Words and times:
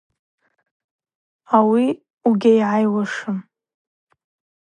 Ауи 1.55 1.85
угьайгӏайуашым. 2.27 3.37